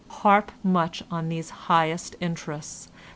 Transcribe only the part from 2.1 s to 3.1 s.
interests.